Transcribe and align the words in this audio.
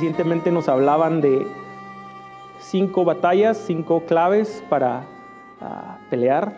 recientemente 0.00 0.50
nos 0.50 0.66
hablaban 0.70 1.20
de 1.20 1.46
cinco 2.58 3.04
batallas, 3.04 3.58
cinco 3.58 4.06
claves 4.06 4.64
para 4.70 5.04
ah, 5.60 5.98
pelear, 6.08 6.54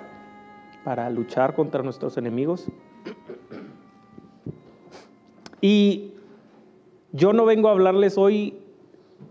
para 0.84 1.10
luchar 1.10 1.56
contra 1.56 1.82
nuestros 1.82 2.16
enemigos. 2.16 2.68
Y 5.60 6.12
yo 7.10 7.32
no 7.32 7.44
vengo 7.44 7.66
a 7.66 7.72
hablarles 7.72 8.16
hoy 8.16 8.54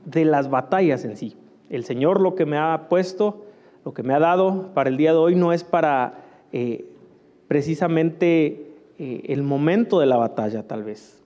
de 0.03 0.25
las 0.25 0.49
batallas 0.49 1.05
en 1.05 1.15
sí. 1.15 1.37
El 1.69 1.85
Señor 1.85 2.19
lo 2.19 2.35
que 2.35 2.45
me 2.45 2.57
ha 2.57 2.89
puesto, 2.89 3.45
lo 3.85 3.93
que 3.93 4.03
me 4.03 4.13
ha 4.13 4.19
dado 4.19 4.73
para 4.73 4.89
el 4.89 4.97
día 4.97 5.13
de 5.13 5.19
hoy 5.19 5.35
no 5.35 5.53
es 5.53 5.63
para 5.63 6.15
eh, 6.51 6.83
precisamente 7.47 8.73
eh, 8.99 9.21
el 9.27 9.41
momento 9.41 10.01
de 10.01 10.05
la 10.05 10.17
batalla 10.17 10.67
tal 10.67 10.83
vez, 10.83 11.20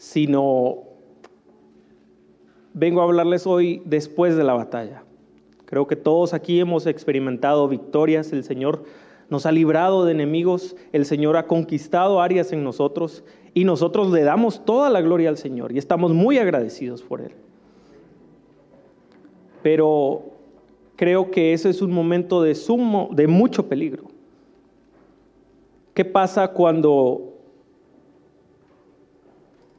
sino 0.00 0.78
vengo 2.72 3.02
a 3.02 3.04
hablarles 3.04 3.46
hoy 3.46 3.82
después 3.84 4.34
de 4.34 4.44
la 4.44 4.54
batalla. 4.54 5.04
Creo 5.66 5.86
que 5.86 5.94
todos 5.94 6.32
aquí 6.32 6.58
hemos 6.58 6.86
experimentado 6.86 7.68
victorias, 7.68 8.32
el 8.32 8.42
Señor 8.42 8.84
nos 9.28 9.44
ha 9.44 9.52
librado 9.52 10.06
de 10.06 10.12
enemigos, 10.12 10.74
el 10.94 11.04
Señor 11.04 11.36
ha 11.36 11.46
conquistado 11.46 12.22
áreas 12.22 12.50
en 12.52 12.64
nosotros 12.64 13.24
y 13.52 13.64
nosotros 13.64 14.10
le 14.10 14.22
damos 14.22 14.64
toda 14.64 14.88
la 14.88 15.02
gloria 15.02 15.28
al 15.28 15.36
Señor 15.36 15.70
y 15.70 15.76
estamos 15.76 16.14
muy 16.14 16.38
agradecidos 16.38 17.02
por 17.02 17.20
Él. 17.20 17.32
Pero 19.62 20.30
creo 20.96 21.30
que 21.30 21.52
ese 21.52 21.68
es 21.68 21.82
un 21.82 21.92
momento 21.92 22.40
de 22.40 22.54
sumo, 22.54 23.10
de 23.12 23.26
mucho 23.26 23.68
peligro. 23.68 24.04
¿Qué 25.92 26.06
pasa 26.06 26.48
cuando 26.48 27.29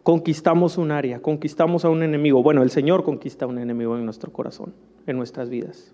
conquistamos 0.03 0.77
un 0.77 0.91
área, 0.91 1.21
conquistamos 1.21 1.85
a 1.85 1.89
un 1.89 2.03
enemigo? 2.03 2.43
Bueno, 2.43 2.63
el 2.63 2.71
Señor 2.71 3.03
conquista 3.03 3.45
a 3.45 3.47
un 3.47 3.59
enemigo 3.59 3.97
en 3.97 4.05
nuestro 4.05 4.31
corazón, 4.31 4.73
en 5.07 5.17
nuestras 5.17 5.49
vidas. 5.49 5.93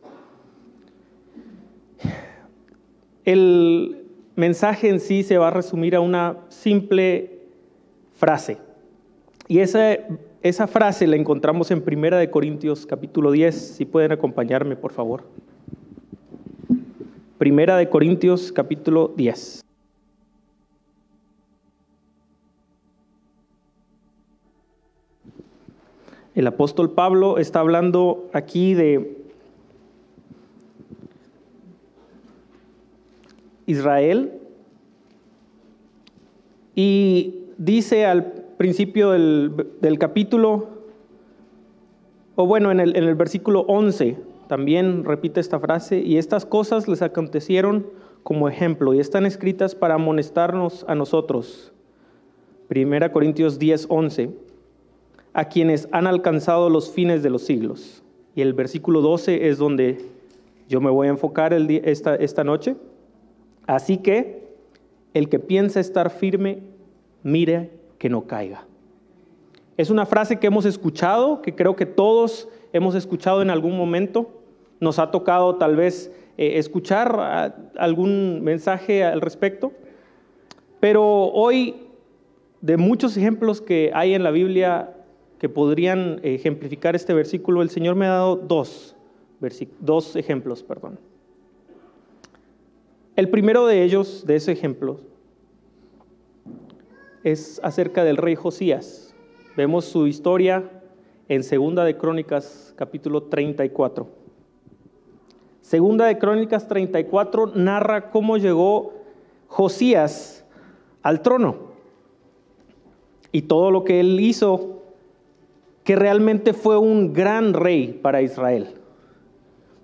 El 3.25 4.05
mensaje 4.35 4.89
en 4.89 4.99
sí 4.99 5.23
se 5.23 5.37
va 5.37 5.49
a 5.49 5.51
resumir 5.51 5.95
a 5.95 5.99
una 5.99 6.37
simple 6.49 7.39
frase. 8.13 8.57
Y 9.47 9.59
esa, 9.59 9.97
esa 10.41 10.67
frase 10.67 11.07
la 11.07 11.15
encontramos 11.15 11.71
en 11.71 11.81
Primera 11.81 12.17
de 12.17 12.29
Corintios 12.29 12.85
capítulo 12.85 13.31
10. 13.31 13.55
Si 13.55 13.85
pueden 13.85 14.11
acompañarme, 14.11 14.75
por 14.75 14.93
favor. 14.93 15.25
Primera 17.37 17.77
de 17.77 17.89
Corintios 17.89 18.51
capítulo 18.51 19.13
10. 19.15 19.66
El 26.37 26.45
apóstol 26.45 26.91
Pablo 26.91 27.39
está 27.39 27.61
hablando 27.61 28.29
aquí 28.31 28.75
de 28.75 29.17
Israel. 33.65 34.33
Y 36.75 37.39
dice 37.57 38.05
al 38.05 38.33
principio 38.57 39.09
del, 39.09 39.97
capítulo, 39.97 40.67
o 42.35 42.45
bueno, 42.45 42.69
en 42.69 42.81
el, 42.81 43.15
versículo 43.15 43.61
11, 43.61 44.17
también 44.47 45.05
repite 45.05 45.39
esta 45.39 45.59
frase, 45.59 46.01
y 46.01 46.19
estas 46.19 46.45
cosas 46.45 46.87
les 46.87 47.01
acontecieron 47.01 47.87
como 48.21 48.47
ejemplo 48.47 48.93
y 48.93 48.99
están 48.99 49.25
escritas 49.25 49.73
para 49.73 49.95
amonestarnos 49.95 50.85
a 50.87 50.93
nosotros. 50.93 51.73
Primera 52.67 53.11
Corintios 53.11 53.57
10, 53.57 53.87
11, 53.89 54.46
a 55.37 55.45
quienes 55.45 55.87
han 55.91 56.07
alcanzado 56.07 56.67
los 56.67 56.89
fines 56.89 57.21
de 57.21 57.29
los 57.29 57.43
siglos. 57.43 58.01
Y 58.33 58.41
el 58.41 58.53
versículo 58.53 59.01
12 59.01 59.49
es 59.49 59.59
donde 59.59 60.03
yo 60.67 60.81
me 60.81 60.89
voy 60.89 61.05
a 61.05 61.11
enfocar 61.11 61.53
el 61.53 61.69
esta, 61.85 62.15
esta 62.15 62.43
noche. 62.43 62.75
Así 63.67 63.97
que 63.97 64.47
el 65.13 65.29
que 65.29 65.37
piensa 65.37 65.79
estar 65.79 66.09
firme, 66.09 66.63
mire 67.21 67.69
que 67.99 68.09
no 68.09 68.25
caiga. 68.25 68.65
Es 69.77 69.91
una 69.91 70.07
frase 70.07 70.39
que 70.39 70.47
hemos 70.47 70.65
escuchado, 70.65 71.43
que 71.43 71.53
creo 71.53 71.75
que 71.75 71.85
todos 71.85 72.49
hemos 72.73 72.95
escuchado 72.95 73.43
en 73.43 73.51
algún 73.51 73.77
momento. 73.77 74.31
Nos 74.79 74.97
ha 74.97 75.11
tocado 75.11 75.57
tal 75.57 75.75
vez 75.75 76.11
eh, 76.39 76.57
escuchar 76.57 77.53
algún 77.77 78.41
mensaje 78.43 79.03
al 79.03 79.21
respecto. 79.21 79.71
Pero 80.79 81.05
hoy, 81.27 81.75
de 82.61 82.77
muchos 82.77 83.15
ejemplos 83.17 83.61
que 83.61 83.91
hay 83.93 84.15
en 84.15 84.23
la 84.23 84.31
Biblia 84.31 84.95
que 85.39 85.49
podrían 85.49 86.19
ejemplificar 86.23 86.95
este 86.95 87.13
versículo, 87.13 87.61
el 87.61 87.69
Señor 87.69 87.95
me 87.95 88.05
ha 88.05 88.11
dado 88.11 88.35
dos, 88.35 88.95
dos 89.79 90.15
ejemplos. 90.15 90.63
Perdón. 90.63 90.99
El 93.15 93.29
primero 93.29 93.65
de 93.67 93.83
ellos, 93.83 94.25
de 94.25 94.35
ese 94.35 94.51
ejemplo, 94.51 94.99
es 97.23 97.59
acerca 97.63 98.03
del 98.03 98.17
rey 98.17 98.35
Josías. 98.35 99.15
Vemos 99.55 99.85
su 99.85 100.07
historia 100.07 100.69
en 101.27 101.43
Segunda 101.43 101.83
de 101.83 101.97
Crónicas, 101.97 102.73
capítulo 102.77 103.23
34. 103.23 104.07
Segunda 105.61 106.05
de 106.05 106.17
Crónicas 106.17 106.67
34 106.67 107.47
narra 107.55 108.09
cómo 108.09 108.37
llegó 108.37 108.93
Josías 109.47 110.45
al 111.01 111.21
trono 111.21 111.67
y 113.31 113.41
todo 113.43 113.71
lo 113.71 113.83
que 113.83 113.99
él 113.99 114.19
hizo, 114.19 114.76
que 115.87 115.95
realmente 115.95 116.51
fue 116.51 116.77
un 116.77 117.13
gran 117.13 117.53
rey 117.53 117.97
para 118.01 118.21
Israel. 118.21 118.67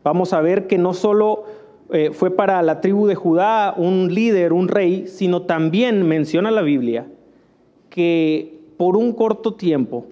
Vamos 0.04 0.34
a 0.34 0.42
ver 0.42 0.68
que 0.68 0.78
no 0.78 0.94
solo 0.94 1.46
eh, 1.92 2.12
fue 2.12 2.30
para 2.30 2.62
la 2.62 2.82
tribu 2.82 3.08
de 3.08 3.16
Judá 3.16 3.74
un 3.78 4.14
líder, 4.14 4.52
un 4.52 4.68
rey, 4.68 5.08
sino 5.08 5.44
también 5.44 6.06
menciona 6.06 6.52
la 6.52 6.62
Biblia 6.62 7.08
que 7.90 8.60
por 8.76 8.98
un 8.98 9.14
corto 9.14 9.54
tiempo 9.54 10.08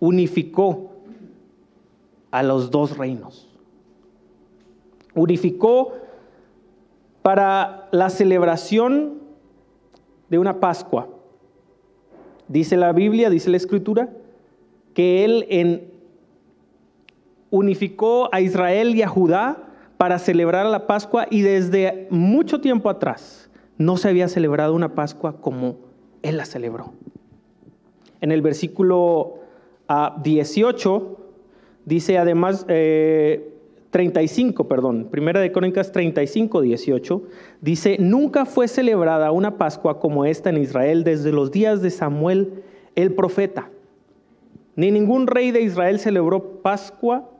unificó 0.00 0.90
a 2.32 2.42
los 2.42 2.72
dos 2.72 2.98
reinos. 2.98 3.48
Unificó 5.14 5.92
para 7.22 7.86
la 7.92 8.10
celebración 8.10 9.20
de 10.28 10.40
una 10.40 10.58
Pascua. 10.58 11.06
Dice 12.48 12.76
la 12.76 12.90
Biblia, 12.90 13.30
dice 13.30 13.48
la 13.48 13.58
Escritura, 13.58 14.08
que 14.94 15.24
él 15.24 15.90
unificó 17.50 18.28
a 18.32 18.40
Israel 18.40 18.94
y 18.94 19.02
a 19.02 19.08
Judá 19.08 19.58
para 19.96 20.18
celebrar 20.18 20.66
la 20.66 20.86
Pascua 20.86 21.26
y 21.30 21.42
desde 21.42 22.06
mucho 22.10 22.60
tiempo 22.60 22.90
atrás 22.90 23.50
no 23.78 23.96
se 23.96 24.08
había 24.08 24.28
celebrado 24.28 24.74
una 24.74 24.94
Pascua 24.94 25.40
como 25.40 25.76
él 26.22 26.36
la 26.36 26.44
celebró. 26.44 26.92
En 28.20 28.32
el 28.32 28.42
versículo 28.42 29.40
18 30.22 31.16
ah, 31.18 31.22
dice 31.84 32.18
además, 32.18 32.64
35, 32.66 34.62
eh, 34.62 34.66
perdón, 34.66 35.08
Primera 35.10 35.40
de 35.40 35.52
Crónicas 35.52 35.92
35, 35.92 36.62
18, 36.62 37.22
dice, 37.60 37.96
nunca 38.00 38.46
fue 38.46 38.66
celebrada 38.68 39.30
una 39.30 39.58
Pascua 39.58 40.00
como 40.00 40.24
esta 40.24 40.50
en 40.50 40.58
Israel 40.58 41.04
desde 41.04 41.32
los 41.32 41.50
días 41.50 41.82
de 41.82 41.90
Samuel 41.90 42.62
el 42.94 43.14
profeta. 43.14 43.70
Ni 44.76 44.90
ningún 44.90 45.26
rey 45.26 45.50
de 45.50 45.62
Israel 45.62 45.98
celebró 45.98 46.62
Pascua 46.62 47.30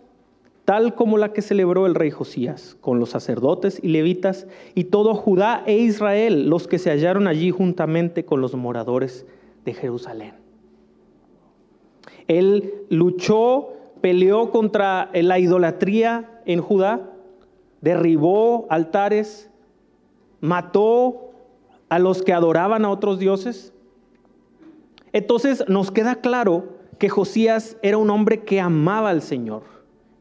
tal 0.65 0.95
como 0.95 1.19
la 1.19 1.33
que 1.33 1.43
celebró 1.43 1.87
el 1.87 1.95
rey 1.95 2.11
Josías, 2.11 2.77
con 2.81 2.99
los 2.99 3.11
sacerdotes 3.11 3.79
y 3.83 3.89
levitas 3.89 4.47
y 4.75 4.85
todo 4.85 5.15
Judá 5.15 5.63
e 5.67 5.77
Israel, 5.77 6.49
los 6.49 6.67
que 6.67 6.79
se 6.79 6.91
hallaron 6.91 7.27
allí 7.27 7.51
juntamente 7.51 8.25
con 8.25 8.41
los 8.41 8.55
moradores 8.55 9.27
de 9.65 9.75
Jerusalén. 9.75 10.35
Él 12.29 12.73
luchó, 12.89 13.75
peleó 14.01 14.51
contra 14.51 15.11
la 15.13 15.39
idolatría 15.39 16.41
en 16.47 16.63
Judá, 16.63 17.11
derribó 17.83 18.67
altares, 18.71 19.51
mató 20.41 21.33
a 21.91 21.99
los 21.99 22.23
que 22.23 22.33
adoraban 22.33 22.87
a 22.87 22.91
otros 22.91 23.19
dioses. 23.19 23.75
Entonces 25.13 25.65
nos 25.69 25.91
queda 25.91 26.17
claro 26.17 26.65
que 26.99 27.09
Josías 27.09 27.77
era 27.83 27.99
un 27.99 28.11
hombre 28.11 28.45
que 28.45 28.61
amaba 28.61 29.11
al 29.11 29.23
Señor 29.23 29.63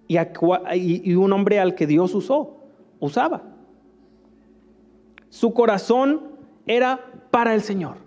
y, 0.08 1.16
un 1.16 1.34
hombre 1.34 1.60
al 1.60 1.76
que 1.76 1.88
Dios 1.88 2.14
usó, 2.14 2.58
usaba. 3.00 3.44
Su 5.30 5.54
corazón 5.54 6.22
era 6.66 7.00
para 7.32 7.54
el 7.54 7.62
Señor. 7.62 7.98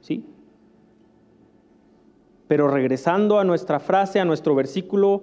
¿Sí? 0.00 0.26
Pero 2.48 2.68
regresando 2.68 3.38
a 3.38 3.44
nuestra 3.44 3.80
frase, 3.80 4.20
a 4.20 4.24
nuestro 4.24 4.54
versículo 4.54 5.22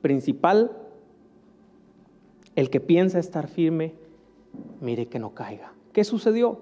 principal, 0.00 0.76
el 2.56 2.70
que 2.70 2.80
piensa 2.80 3.18
estar 3.18 3.48
firme, 3.48 3.94
mire 4.80 5.06
que 5.06 5.18
no 5.18 5.34
caiga. 5.34 5.72
¿Qué 5.92 6.02
sucedió? 6.04 6.60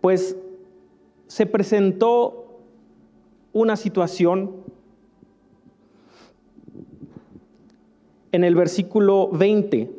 Pues 0.00 0.36
se 1.30 1.46
presentó 1.46 2.58
una 3.52 3.76
situación 3.76 4.50
en 8.32 8.42
el 8.42 8.56
versículo 8.56 9.28
20, 9.28 9.92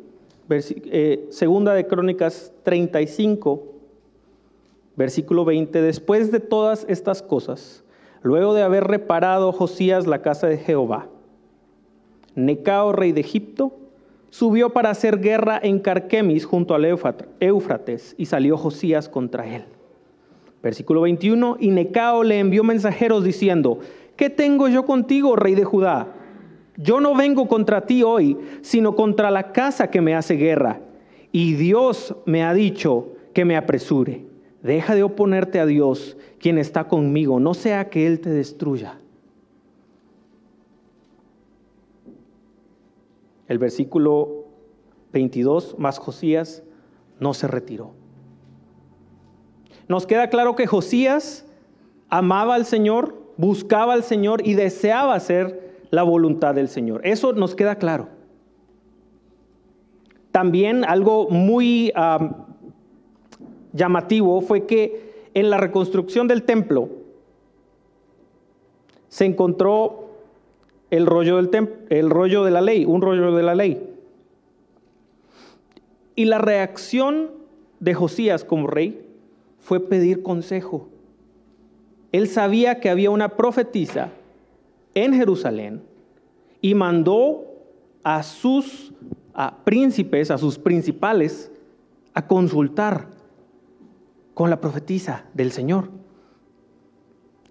eh, 0.50 1.26
segunda 1.30 1.72
de 1.72 1.86
Crónicas 1.86 2.52
35, 2.64 3.62
versículo 4.94 5.46
20, 5.46 5.80
después 5.80 6.30
de 6.32 6.40
todas 6.40 6.84
estas 6.86 7.22
cosas, 7.22 7.82
luego 8.20 8.52
de 8.52 8.60
haber 8.60 8.84
reparado 8.84 9.52
Josías 9.52 10.06
la 10.06 10.20
casa 10.20 10.48
de 10.48 10.58
Jehová, 10.58 11.08
Necao, 12.34 12.92
rey 12.92 13.12
de 13.12 13.22
Egipto, 13.22 13.72
subió 14.28 14.74
para 14.74 14.90
hacer 14.90 15.18
guerra 15.18 15.58
en 15.62 15.78
Carquemis 15.78 16.44
junto 16.44 16.74
al 16.74 16.84
Éufrates 16.84 18.14
y 18.18 18.26
salió 18.26 18.58
Josías 18.58 19.08
contra 19.08 19.46
él. 19.46 19.64
Versículo 20.62 21.00
21, 21.02 21.56
y 21.58 21.70
Necao 21.70 22.22
le 22.22 22.38
envió 22.38 22.62
mensajeros 22.62 23.24
diciendo, 23.24 23.80
¿qué 24.16 24.30
tengo 24.30 24.68
yo 24.68 24.84
contigo, 24.86 25.34
rey 25.34 25.54
de 25.54 25.64
Judá? 25.64 26.14
Yo 26.76 27.00
no 27.00 27.14
vengo 27.14 27.48
contra 27.48 27.84
ti 27.86 28.02
hoy, 28.02 28.38
sino 28.62 28.94
contra 28.94 29.30
la 29.30 29.52
casa 29.52 29.90
que 29.90 30.00
me 30.00 30.14
hace 30.14 30.34
guerra. 30.34 30.80
Y 31.32 31.54
Dios 31.54 32.14
me 32.26 32.44
ha 32.44 32.54
dicho 32.54 33.08
que 33.34 33.44
me 33.44 33.56
apresure. 33.56 34.24
Deja 34.62 34.94
de 34.94 35.02
oponerte 35.02 35.58
a 35.58 35.66
Dios, 35.66 36.16
quien 36.38 36.58
está 36.58 36.84
conmigo, 36.84 37.40
no 37.40 37.54
sea 37.54 37.90
que 37.90 38.06
Él 38.06 38.20
te 38.20 38.30
destruya. 38.30 39.00
El 43.48 43.58
versículo 43.58 44.46
22, 45.12 45.78
más 45.78 45.98
Josías 45.98 46.62
no 47.18 47.34
se 47.34 47.48
retiró. 47.48 48.01
Nos 49.92 50.06
queda 50.06 50.30
claro 50.30 50.56
que 50.56 50.66
Josías 50.66 51.44
amaba 52.08 52.54
al 52.54 52.64
Señor, 52.64 53.14
buscaba 53.36 53.92
al 53.92 54.02
Señor 54.02 54.40
y 54.42 54.54
deseaba 54.54 55.14
hacer 55.14 55.84
la 55.90 56.02
voluntad 56.02 56.54
del 56.54 56.70
Señor. 56.70 57.02
Eso 57.04 57.34
nos 57.34 57.54
queda 57.54 57.74
claro. 57.74 58.08
También 60.30 60.86
algo 60.86 61.28
muy 61.28 61.92
llamativo 63.74 64.40
fue 64.40 64.64
que 64.64 65.28
en 65.34 65.50
la 65.50 65.58
reconstrucción 65.58 66.26
del 66.26 66.44
templo 66.44 66.88
se 69.10 69.26
encontró 69.26 70.08
el 70.88 71.04
rollo, 71.04 71.36
del 71.36 71.68
el 71.90 72.08
rollo 72.08 72.44
de 72.44 72.50
la 72.50 72.62
ley, 72.62 72.86
un 72.86 73.02
rollo 73.02 73.36
de 73.36 73.42
la 73.42 73.54
ley. 73.54 73.90
Y 76.16 76.24
la 76.24 76.38
reacción 76.38 77.30
de 77.78 77.92
Josías 77.92 78.46
como 78.46 78.68
rey 78.68 79.01
fue 79.62 79.80
pedir 79.80 80.22
consejo. 80.22 80.88
Él 82.10 82.28
sabía 82.28 82.80
que 82.80 82.90
había 82.90 83.10
una 83.10 83.36
profetisa 83.36 84.10
en 84.94 85.14
Jerusalén 85.14 85.82
y 86.60 86.74
mandó 86.74 87.46
a 88.02 88.22
sus 88.22 88.92
príncipes, 89.64 90.30
a 90.30 90.36
sus 90.36 90.58
principales, 90.58 91.50
a 92.12 92.26
consultar 92.26 93.08
con 94.34 94.50
la 94.50 94.60
profetisa 94.60 95.24
del 95.32 95.52
Señor. 95.52 95.88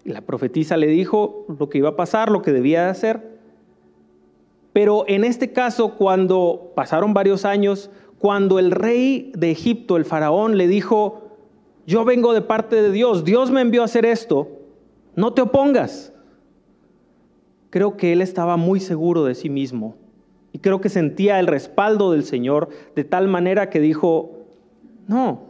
La 0.03 0.21
profetisa 0.21 0.77
le 0.77 0.87
dijo 0.87 1.45
lo 1.59 1.69
que 1.69 1.79
iba 1.79 1.89
a 1.89 1.95
pasar, 1.95 2.31
lo 2.31 2.41
que 2.41 2.51
debía 2.51 2.83
de 2.83 2.89
hacer. 2.89 3.39
Pero 4.73 5.05
en 5.07 5.23
este 5.23 5.51
caso, 5.53 5.95
cuando 5.95 6.71
pasaron 6.75 7.13
varios 7.13 7.45
años, 7.45 7.89
cuando 8.19 8.59
el 8.59 8.71
rey 8.71 9.31
de 9.35 9.51
Egipto, 9.51 9.97
el 9.97 10.05
faraón, 10.05 10.57
le 10.57 10.67
dijo, 10.67 11.20
yo 11.85 12.05
vengo 12.05 12.33
de 12.33 12.41
parte 12.41 12.81
de 12.81 12.91
Dios, 12.91 13.23
Dios 13.23 13.51
me 13.51 13.61
envió 13.61 13.81
a 13.81 13.85
hacer 13.85 14.05
esto, 14.05 14.47
no 15.15 15.33
te 15.33 15.41
opongas. 15.41 16.13
Creo 17.69 17.95
que 17.95 18.11
él 18.11 18.21
estaba 18.21 18.57
muy 18.57 18.79
seguro 18.79 19.23
de 19.23 19.35
sí 19.35 19.49
mismo 19.49 19.95
y 20.51 20.59
creo 20.59 20.81
que 20.81 20.89
sentía 20.89 21.39
el 21.39 21.47
respaldo 21.47 22.11
del 22.11 22.23
Señor 22.23 22.69
de 22.95 23.03
tal 23.03 23.27
manera 23.27 23.69
que 23.69 23.79
dijo, 23.79 24.31
no, 25.07 25.43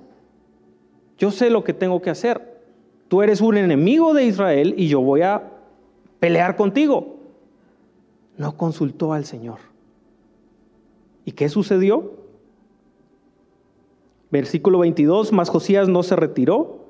yo 1.18 1.32
sé 1.32 1.50
lo 1.50 1.64
que 1.64 1.74
tengo 1.74 2.02
que 2.02 2.10
hacer. 2.10 2.62
Tú 3.08 3.22
eres 3.22 3.42
un 3.42 3.58
enemigo 3.58 4.14
de 4.14 4.26
Israel 4.26 4.76
y 4.78 4.88
yo 4.88 5.02
voy 5.02 5.24
a 5.24 5.52
pelear 6.20 6.56
contigo. 6.56 7.18
No 8.38 8.56
consultó 8.56 9.14
al 9.14 9.26
Señor. 9.26 9.60
¿Y 11.26 11.34
qué 11.34 11.50
sucedió? 11.50 12.21
Versículo 14.32 14.80
22, 14.80 15.32
más 15.34 15.50
Josías 15.50 15.88
no 15.88 16.04
se 16.04 16.16
retiró, 16.16 16.86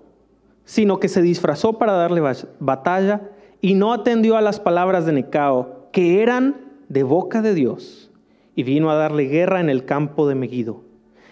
sino 0.64 1.00
que 1.00 1.08
se 1.10 1.22
disfrazó 1.22 1.74
para 1.74 1.94
darle 1.94 2.22
batalla 2.60 3.32
y 3.62 3.74
no 3.74 3.94
atendió 3.94 4.38
a 4.38 4.42
las 4.42 4.60
palabras 4.60 5.06
de 5.06 5.14
Necao, 5.14 5.90
que 5.92 6.22
eran 6.22 6.56
de 6.88 7.04
boca 7.04 7.42
de 7.42 7.54
Dios, 7.54 8.12
y 8.56 8.64
vino 8.64 8.92
a 8.92 8.96
darle 8.96 9.26
guerra 9.26 9.60
en 9.60 9.70
el 9.70 9.86
campo 9.86 10.28
de 10.28 10.36
Megido 10.36 10.84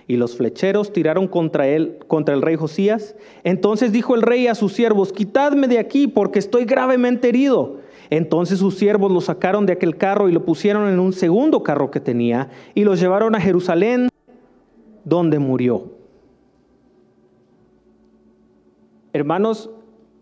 y 0.09 0.17
los 0.17 0.35
flecheros 0.35 0.91
tiraron 0.91 1.27
contra 1.27 1.67
él, 1.67 1.99
contra 2.07 2.33
el 2.33 2.41
rey 2.41 2.55
Josías. 2.55 3.15
Entonces 3.43 3.91
dijo 3.91 4.15
el 4.15 4.23
rey 4.23 4.47
a 4.47 4.55
sus 4.55 4.73
siervos, 4.73 5.13
quitadme 5.13 5.67
de 5.67 5.77
aquí 5.77 6.07
porque 6.07 6.39
estoy 6.39 6.65
gravemente 6.65 7.29
herido. 7.29 7.77
Entonces 8.09 8.57
sus 8.57 8.73
siervos 8.73 9.11
lo 9.11 9.21
sacaron 9.21 9.67
de 9.67 9.73
aquel 9.73 9.97
carro 9.97 10.27
y 10.27 10.31
lo 10.31 10.45
pusieron 10.45 10.89
en 10.89 10.99
un 10.99 11.13
segundo 11.13 11.61
carro 11.61 11.91
que 11.91 11.99
tenía 11.99 12.49
y 12.73 12.85
lo 12.85 12.95
llevaron 12.95 13.35
a 13.35 13.39
Jerusalén, 13.39 14.09
donde 15.05 15.37
murió. 15.37 15.98
Hermanos, 19.13 19.69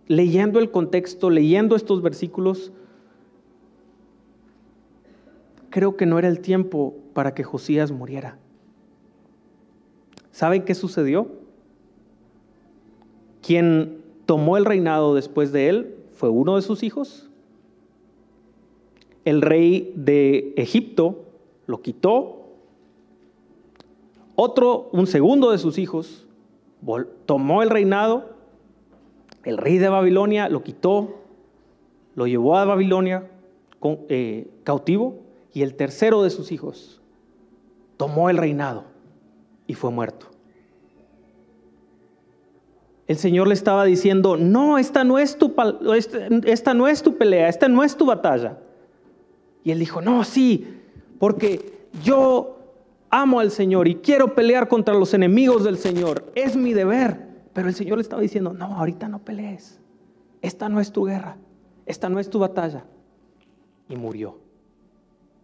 leyendo 0.08 0.60
el 0.60 0.72
contexto, 0.72 1.30
leyendo 1.30 1.76
estos 1.76 2.02
versículos, 2.02 2.72
creo 5.70 5.98
que 5.98 6.06
no 6.06 6.18
era 6.18 6.28
el 6.28 6.40
tiempo 6.40 6.96
para 7.14 7.34
que 7.34 7.44
Josías 7.44 7.92
muriera. 7.92 8.38
¿Saben 10.32 10.64
qué 10.64 10.76
sucedió? 10.76 11.28
Quien 13.42 14.04
tomó 14.26 14.58
el 14.58 14.66
reinado 14.66 15.16
después 15.16 15.52
de 15.52 15.70
él 15.70 15.96
fue 16.14 16.30
uno 16.30 16.56
de 16.56 16.62
sus 16.62 16.84
hijos. 16.84 17.30
El 19.26 19.42
rey 19.42 19.92
de 19.96 20.54
Egipto 20.58 21.26
lo 21.66 21.82
quitó. 21.82 22.48
Otro, 24.36 24.90
un 24.92 25.08
segundo 25.08 25.52
de 25.52 25.58
sus 25.58 25.78
hijos, 25.78 26.28
tomó 27.26 27.64
el 27.64 27.70
reinado. 27.70 28.37
El 29.48 29.58
rey 29.58 29.78
de 29.78 29.88
Babilonia 29.88 30.50
lo 30.50 30.62
quitó, 30.62 31.22
lo 32.16 32.28
llevó 32.28 32.58
a 32.58 32.66
Babilonia 32.66 33.32
eh, 34.10 34.46
cautivo. 34.66 35.22
Y 35.54 35.62
el 35.62 35.76
tercero 35.76 36.22
de 36.22 36.32
sus 36.32 36.52
hijos 36.52 37.00
tomó 37.96 38.30
el 38.30 38.36
reinado 38.36 38.84
y 39.66 39.74
fue 39.74 39.90
muerto. 39.90 40.26
El 43.08 43.16
Señor 43.16 43.48
le 43.48 43.54
estaba 43.54 43.86
diciendo, 43.86 44.36
no, 44.36 44.78
esta 44.78 45.06
no 45.06 45.18
es 45.18 45.38
tu, 45.38 45.56
esta 46.44 46.74
no 46.74 46.90
es 46.90 47.02
tu 47.02 47.18
pelea, 47.18 47.48
esta 47.48 47.70
no 47.70 47.86
es 47.86 47.96
tu 47.96 48.06
batalla. 48.06 48.58
Y 49.64 49.72
él 49.72 49.80
dijo, 49.80 50.02
no, 50.02 50.26
sí, 50.26 50.68
porque 51.20 51.88
yo 52.04 52.58
amo 53.10 53.40
al 53.40 53.52
Señor 53.52 53.88
y 53.88 53.96
quiero 53.96 54.36
pelear 54.36 54.68
contra 54.68 54.94
los 54.94 55.14
enemigos 55.14 55.64
del 55.64 55.78
Señor. 55.78 56.26
Es 56.36 56.58
mi 56.58 56.74
deber. 56.74 57.27
Pero 57.58 57.70
el 57.70 57.74
Señor 57.74 57.98
le 57.98 58.04
estaba 58.04 58.22
diciendo, 58.22 58.54
no, 58.54 58.66
ahorita 58.66 59.08
no 59.08 59.18
pelees. 59.18 59.80
Esta 60.44 60.70
no 60.70 60.80
es 60.80 60.92
tu 60.92 61.06
guerra. 61.06 61.38
Esta 61.88 62.08
no 62.08 62.20
es 62.20 62.30
tu 62.30 62.38
batalla. 62.38 62.86
Y 63.90 63.96
murió. 63.96 64.38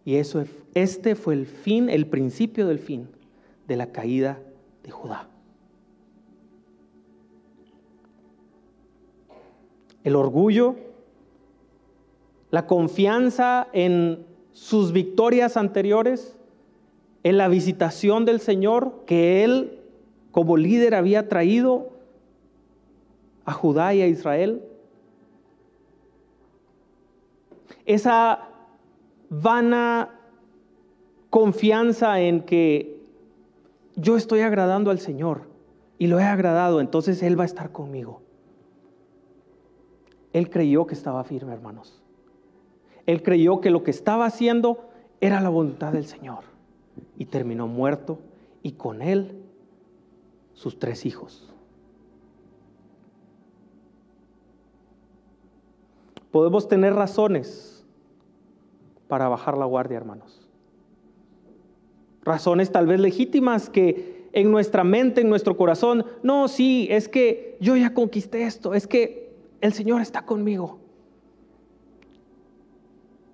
Y 0.04 0.14
eso, 0.14 0.44
este 0.74 1.16
fue 1.16 1.34
el 1.34 1.44
fin, 1.44 1.90
el 1.90 2.06
principio 2.06 2.68
del 2.68 2.78
fin 2.78 3.08
de 3.66 3.74
la 3.74 3.90
caída 3.90 4.38
de 4.84 4.92
Judá. 4.92 5.28
El 10.04 10.14
orgullo, 10.14 10.76
la 12.52 12.68
confianza 12.68 13.66
en 13.72 14.24
sus 14.52 14.92
victorias 14.92 15.56
anteriores, 15.56 16.38
en 17.24 17.38
la 17.38 17.48
visitación 17.48 18.24
del 18.24 18.38
Señor 18.38 19.02
que 19.04 19.42
él 19.42 19.80
como 20.30 20.56
líder 20.56 20.94
había 20.94 21.28
traído 21.28 21.93
a 23.44 23.52
Judá 23.52 23.94
y 23.94 24.02
a 24.02 24.06
Israel. 24.06 24.62
Esa 27.86 28.48
vana 29.28 30.10
confianza 31.30 32.20
en 32.20 32.42
que 32.42 33.02
yo 33.96 34.16
estoy 34.16 34.40
agradando 34.40 34.90
al 34.90 34.98
Señor 34.98 35.42
y 35.98 36.06
lo 36.06 36.18
he 36.18 36.24
agradado, 36.24 36.80
entonces 36.80 37.22
Él 37.22 37.38
va 37.38 37.44
a 37.44 37.46
estar 37.46 37.72
conmigo. 37.72 38.22
Él 40.32 40.50
creyó 40.50 40.86
que 40.86 40.94
estaba 40.94 41.22
firme, 41.24 41.52
hermanos. 41.52 42.02
Él 43.06 43.22
creyó 43.22 43.60
que 43.60 43.70
lo 43.70 43.84
que 43.84 43.90
estaba 43.90 44.26
haciendo 44.26 44.88
era 45.20 45.40
la 45.40 45.48
voluntad 45.48 45.92
del 45.92 46.06
Señor 46.06 46.44
y 47.16 47.26
terminó 47.26 47.68
muerto 47.68 48.18
y 48.62 48.72
con 48.72 49.02
Él 49.02 49.42
sus 50.54 50.78
tres 50.78 51.06
hijos. 51.06 51.53
Podemos 56.34 56.66
tener 56.66 56.94
razones 56.94 57.84
para 59.06 59.28
bajar 59.28 59.56
la 59.56 59.66
guardia, 59.66 59.98
hermanos. 59.98 60.48
Razones 62.24 62.72
tal 62.72 62.88
vez 62.88 62.98
legítimas 62.98 63.70
que 63.70 64.28
en 64.32 64.50
nuestra 64.50 64.82
mente, 64.82 65.20
en 65.20 65.28
nuestro 65.28 65.56
corazón, 65.56 66.04
no, 66.24 66.48
sí, 66.48 66.88
es 66.90 67.08
que 67.08 67.56
yo 67.60 67.76
ya 67.76 67.94
conquisté 67.94 68.42
esto, 68.42 68.74
es 68.74 68.88
que 68.88 69.32
el 69.60 69.74
Señor 69.74 70.02
está 70.02 70.26
conmigo. 70.26 70.80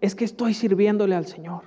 Es 0.02 0.14
que 0.14 0.26
estoy 0.26 0.52
sirviéndole 0.52 1.14
al 1.14 1.24
Señor. 1.24 1.62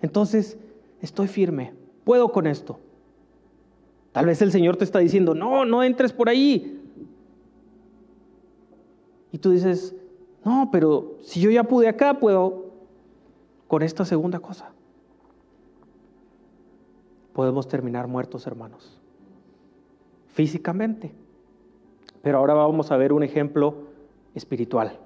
Entonces, 0.00 0.56
estoy 1.02 1.28
firme, 1.28 1.74
puedo 2.04 2.32
con 2.32 2.46
esto. 2.46 2.78
Tal 4.12 4.24
vez 4.24 4.40
el 4.40 4.50
Señor 4.50 4.78
te 4.78 4.84
está 4.84 4.98
diciendo, 4.98 5.34
no, 5.34 5.66
no 5.66 5.82
entres 5.82 6.10
por 6.10 6.30
ahí. 6.30 6.80
Y 9.30 9.36
tú 9.36 9.50
dices, 9.50 9.94
no, 10.44 10.68
pero 10.72 11.18
si 11.22 11.40
yo 11.40 11.50
ya 11.50 11.64
pude 11.64 11.88
acá, 11.88 12.18
puedo 12.18 12.66
con 13.68 13.82
esta 13.82 14.04
segunda 14.04 14.40
cosa. 14.40 14.70
Podemos 17.32 17.68
terminar 17.68 18.08
muertos, 18.08 18.46
hermanos, 18.46 18.98
físicamente. 20.26 21.12
Pero 22.22 22.38
ahora 22.38 22.54
vamos 22.54 22.90
a 22.90 22.96
ver 22.96 23.12
un 23.12 23.22
ejemplo 23.22 23.74
espiritual. 24.34 24.98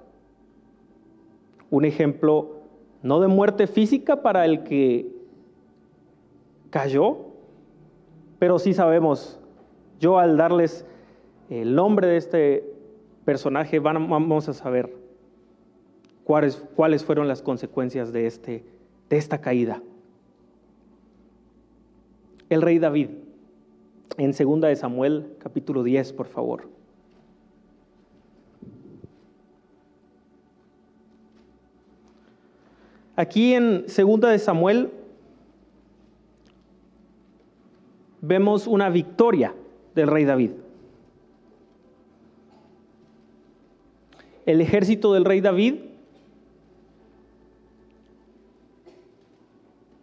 Un 1.69 1.85
ejemplo 1.85 2.57
no 3.03 3.19
de 3.19 3.27
muerte 3.27 3.67
física 3.67 4.21
para 4.21 4.45
el 4.45 4.63
que 4.63 5.15
cayó, 6.69 7.17
pero 8.39 8.59
sí 8.59 8.73
sabemos, 8.73 9.39
yo 9.99 10.19
al 10.19 10.37
darles 10.37 10.85
el 11.49 11.75
nombre 11.75 12.07
de 12.07 12.17
este 12.17 12.73
personaje 13.23 13.79
vamos 13.79 14.49
a 14.49 14.53
saber 14.53 15.06
cuáles, 16.27 16.61
cuáles 16.75 17.05
fueron 17.05 17.29
las 17.29 17.41
consecuencias 17.41 18.11
de, 18.11 18.27
este, 18.27 18.65
de 19.09 19.17
esta 19.17 19.39
caída. 19.39 19.81
El 22.49 22.61
rey 22.61 22.79
David, 22.79 23.11
en 24.17 24.31
2 24.33 24.61
de 24.61 24.75
Samuel 24.75 25.37
capítulo 25.39 25.83
10, 25.83 26.11
por 26.11 26.27
favor. 26.27 26.67
Aquí 33.15 33.53
en 33.53 33.85
2 33.85 34.19
de 34.19 34.39
Samuel 34.39 34.91
vemos 38.19 38.67
una 38.67 38.89
victoria 38.89 39.55
del 39.95 40.07
rey 40.09 40.25
David. 40.25 40.51
El 44.45 44.59
ejército 44.59 45.13
del 45.13 45.23
rey 45.23 45.39
David 45.39 45.86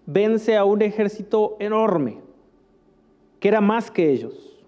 vence 0.06 0.56
a 0.56 0.64
un 0.64 0.82
ejército 0.82 1.56
enorme, 1.58 2.18
que 3.40 3.48
era 3.48 3.60
más 3.60 3.90
que 3.90 4.10
ellos. 4.10 4.62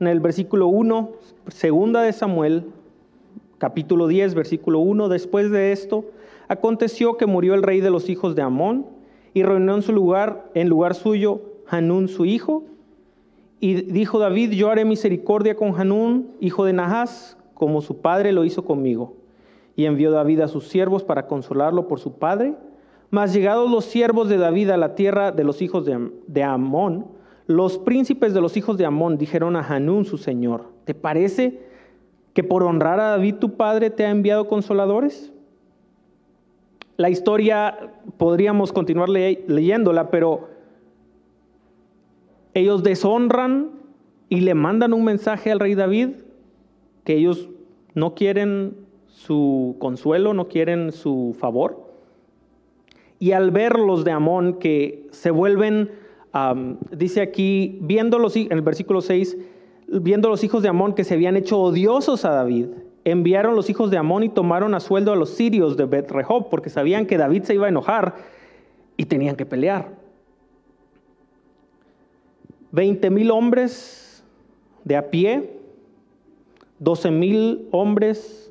En 0.00 0.06
el 0.08 0.20
versículo 0.20 0.68
1, 0.68 1.12
segunda 1.48 2.02
de 2.02 2.12
Samuel, 2.12 2.66
capítulo 3.58 4.06
10, 4.06 4.34
versículo 4.34 4.80
1, 4.80 5.08
después 5.08 5.50
de 5.50 5.72
esto, 5.72 6.04
aconteció 6.48 7.16
que 7.16 7.26
murió 7.26 7.54
el 7.54 7.62
rey 7.62 7.80
de 7.80 7.90
los 7.90 8.08
hijos 8.08 8.34
de 8.34 8.42
Amón 8.42 8.86
y 9.32 9.42
reunió 9.42 9.74
en 9.74 9.82
su 9.82 9.92
lugar, 9.92 10.50
en 10.54 10.68
lugar 10.68 10.94
suyo, 10.94 11.40
Hanún 11.66 12.08
su 12.08 12.24
hijo. 12.24 12.64
Y 13.60 13.74
dijo 13.74 14.18
David, 14.18 14.50
yo 14.50 14.70
haré 14.70 14.84
misericordia 14.84 15.56
con 15.56 15.78
Hanún, 15.80 16.32
hijo 16.40 16.64
de 16.64 16.74
Nahas, 16.74 17.38
como 17.54 17.80
su 17.80 17.98
padre 17.98 18.32
lo 18.32 18.44
hizo 18.44 18.64
conmigo. 18.64 19.14
Y 19.76 19.86
envió 19.86 20.10
David 20.10 20.40
a 20.40 20.48
sus 20.48 20.68
siervos 20.68 21.02
para 21.02 21.26
consolarlo 21.26 21.88
por 21.88 22.00
su 22.00 22.18
padre. 22.18 22.54
Mas 23.10 23.32
llegados 23.32 23.70
los 23.70 23.84
siervos 23.84 24.28
de 24.28 24.38
David 24.38 24.70
a 24.70 24.76
la 24.76 24.94
tierra 24.94 25.32
de 25.32 25.44
los 25.44 25.62
hijos 25.62 25.84
de, 25.84 26.42
Amón, 26.42 27.06
los 27.46 27.78
príncipes 27.78 28.34
de 28.34 28.40
los 28.40 28.56
hijos 28.56 28.76
de 28.76 28.86
Amón 28.86 29.18
dijeron 29.18 29.56
a 29.56 29.60
Hanún 29.60 30.04
su 30.04 30.18
señor, 30.18 30.66
¿te 30.84 30.94
parece 30.94 31.60
que 32.32 32.42
por 32.42 32.62
honrar 32.64 32.98
a 33.00 33.10
David 33.10 33.36
tu 33.36 33.56
padre 33.56 33.90
te 33.90 34.04
ha 34.04 34.10
enviado 34.10 34.48
consoladores? 34.48 35.32
La 36.96 37.10
historia 37.10 37.92
podríamos 38.16 38.72
continuar 38.72 39.08
leyéndola, 39.08 40.10
pero 40.10 40.48
ellos 42.54 42.82
deshonran 42.82 43.72
y 44.28 44.40
le 44.40 44.54
mandan 44.54 44.92
un 44.92 45.04
mensaje 45.04 45.52
al 45.52 45.60
rey 45.60 45.74
David 45.74 46.10
que 47.04 47.14
ellos 47.14 47.48
no 47.94 48.14
quieren 48.14 48.83
su 49.26 49.76
consuelo, 49.78 50.34
no 50.34 50.48
quieren 50.48 50.92
su 50.92 51.34
favor. 51.38 51.88
Y 53.18 53.32
al 53.32 53.50
ver 53.50 53.78
los 53.78 54.04
de 54.04 54.10
Amón 54.10 54.58
que 54.58 55.06
se 55.12 55.30
vuelven, 55.30 55.90
dice 56.90 57.22
aquí, 57.22 57.78
viendo 57.80 58.18
los, 58.18 58.36
en 58.36 58.52
el 58.52 58.62
versículo 58.62 59.00
6, 59.00 59.38
viendo 59.88 60.28
los 60.28 60.44
hijos 60.44 60.62
de 60.62 60.68
Amón 60.68 60.94
que 60.94 61.04
se 61.04 61.14
habían 61.14 61.36
hecho 61.36 61.58
odiosos 61.58 62.24
a 62.24 62.30
David, 62.30 62.66
enviaron 63.04 63.54
los 63.54 63.70
hijos 63.70 63.90
de 63.90 63.96
Amón 63.96 64.24
y 64.24 64.28
tomaron 64.28 64.74
a 64.74 64.80
sueldo 64.80 65.12
a 65.12 65.16
los 65.16 65.30
sirios 65.30 65.76
de 65.76 65.84
Bet 65.86 66.12
porque 66.50 66.70
sabían 66.70 67.06
que 67.06 67.16
David 67.16 67.44
se 67.44 67.54
iba 67.54 67.66
a 67.66 67.70
enojar 67.70 68.16
y 68.96 69.06
tenían 69.06 69.36
que 69.36 69.46
pelear. 69.46 69.88
Veinte 72.72 73.08
mil 73.10 73.30
hombres 73.30 74.24
de 74.84 74.96
a 74.96 75.10
pie, 75.10 75.60
doce 76.78 77.10
mil 77.10 77.68
hombres, 77.70 78.43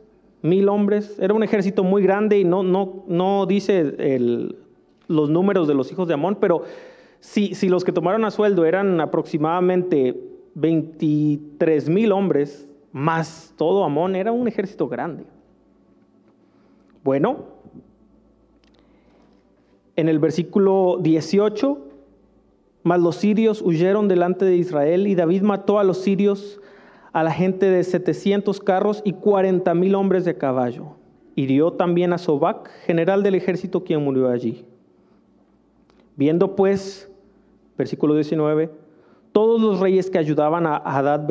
mil 0.43 0.69
hombres. 0.69 1.17
Era 1.19 1.33
un 1.33 1.41
ejército 1.41 1.83
muy 1.83 2.03
grande 2.03 2.37
y 2.37 2.43
no, 2.43 2.61
no, 2.61 3.03
no 3.07 3.47
dice 3.47 4.53
los 5.07 5.29
números 5.29 5.67
de 5.67 5.73
los 5.73 5.91
hijos 5.91 6.07
de 6.07 6.13
Amón, 6.13 6.37
pero 6.39 6.63
si, 7.19 7.69
los 7.69 7.83
que 7.83 7.93
tomaron 7.93 8.25
a 8.25 8.31
sueldo 8.31 8.65
eran 8.65 8.99
aproximadamente 8.99 10.19
23 10.55 11.89
mil 11.89 12.11
hombres, 12.11 12.67
más 12.91 13.53
todo 13.57 13.85
Amón, 13.85 14.15
era 14.15 14.31
un 14.31 14.47
ejército 14.47 14.89
grande. 14.89 15.23
Bueno, 17.03 17.45
en 19.95 20.09
el 20.09 20.19
versículo 20.19 20.97
18, 21.01 21.77
mas 22.83 22.99
los 22.99 23.15
sirios 23.15 23.61
huyeron 23.61 24.09
delante 24.09 24.43
de 24.43 24.57
Israel 24.57 25.07
y 25.07 25.15
David 25.15 25.43
mató 25.43 25.79
a 25.79 25.85
los 25.85 25.99
sirios, 25.99 26.59
a 27.13 27.23
la 27.23 27.31
gente 27.31 27.69
de 27.69 27.83
700 27.83 28.59
carros 28.59 29.01
y 29.05 29.13
40 29.13 29.73
mil 29.75 29.93
hombres 29.95 30.25
de 30.25 30.35
caballo. 30.35 30.95
Hirió 31.35 31.73
también 31.73 32.11
a 32.11 32.17
Sobac, 32.17 32.69
general 32.85 33.21
del 33.23 33.35
ejército, 33.35 33.83
quien 33.83 34.03
murió 34.03 34.29
allí. 34.29 34.65
Viendo 36.15 36.55
pues, 36.55 37.09
versículo 37.77 38.15
19, 38.15 38.71
todos 39.31 39.61
los 39.61 39.79
reyes 39.79 40.09
que 40.09 40.17
ayudaban 40.17 40.65
a 40.65 40.75
Hadad 40.75 41.27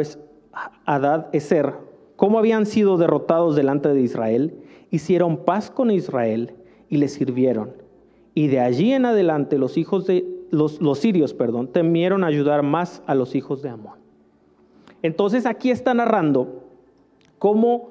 Adad 0.85 1.29
Eser, 1.33 1.75
cómo 2.17 2.39
habían 2.39 2.67
sido 2.67 2.97
derrotados 2.97 3.57
delante 3.57 3.89
de 3.89 4.03
Israel, 4.03 4.55
hicieron 4.91 5.39
paz 5.39 5.71
con 5.71 5.91
Israel 5.91 6.55
y 6.89 6.99
le 6.99 7.09
sirvieron. 7.09 7.73
Y 8.35 8.49
de 8.49 8.61
allí 8.61 8.93
en 8.93 9.07
adelante 9.07 9.59
los 9.59 9.77
hijos 9.77 10.07
de 10.07 10.27
los, 10.51 10.81
los 10.81 10.99
sirios, 10.99 11.33
perdón, 11.35 11.69
temieron 11.69 12.23
ayudar 12.23 12.63
más 12.63 13.03
a 13.07 13.15
los 13.15 13.35
hijos 13.35 13.63
de 13.63 13.71
Amón. 13.71 14.02
Entonces 15.03 15.47
aquí 15.47 15.71
está 15.71 15.95
narrando 15.95 16.65
cómo 17.39 17.91